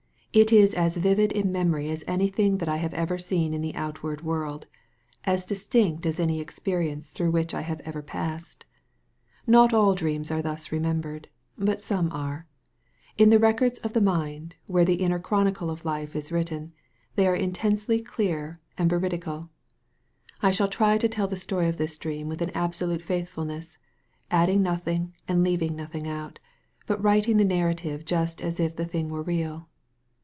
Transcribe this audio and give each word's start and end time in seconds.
It 0.33 0.53
is 0.53 0.73
as 0.73 0.95
vivid 0.95 1.33
in 1.33 1.51
memory 1.51 1.89
as 1.91 2.05
anything 2.07 2.59
that 2.59 2.69
I 2.69 2.77
have 2.77 2.93
ever 2.93 3.17
seen 3.17 3.53
in 3.53 3.59
the 3.59 3.75
outward 3.75 4.21
world, 4.21 4.65
as 5.25 5.43
distinct 5.43 6.05
as 6.05 6.21
any 6.21 6.39
experience 6.39 7.09
through 7.09 7.31
which 7.31 7.53
I 7.53 7.59
have 7.59 7.81
ever 7.81 8.01
passed. 8.01 8.63
Not 9.45 9.73
all 9.73 9.93
dreams 9.93 10.31
are 10.31 10.41
thus 10.41 10.71
remembered. 10.71 11.27
But 11.57 11.83
some 11.83 12.09
are. 12.13 12.47
In 13.17 13.29
the 13.29 13.39
records 13.39 13.79
of 13.79 13.91
the 13.91 13.99
mind, 13.99 14.55
where 14.67 14.85
the 14.85 14.93
inner 15.03 15.19
chronicle 15.19 15.69
of 15.69 15.83
life 15.83 16.15
is 16.15 16.31
written, 16.31 16.71
they 17.17 17.27
are 17.27 17.35
intensely 17.35 17.99
clear 17.99 18.55
and 18.77 18.89
veridical. 18.89 19.49
I 20.41 20.51
shall 20.51 20.69
try 20.69 20.97
to 20.97 21.09
tell 21.09 21.27
the 21.27 21.35
story 21.35 21.67
of 21.67 21.75
this 21.75 21.97
dream 21.97 22.29
with 22.29 22.41
an 22.41 22.51
absolute 22.51 23.01
faithfulness, 23.01 23.77
adding 24.31 24.61
nothing 24.61 25.13
and 25.27 25.43
leaving 25.43 25.75
nothing 25.75 26.07
out, 26.07 26.39
but 26.87 27.03
writing 27.03 27.35
the 27.35 27.43
narrative 27.43 28.05
just 28.05 28.39
as 28.39 28.61
if 28.61 28.77
the 28.77 28.85
thing 28.85 29.09
were 29.09 29.23
real. 29.23 29.67